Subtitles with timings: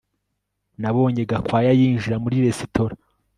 [0.81, 2.95] Nabonye Gakwaya yinjira muri resitora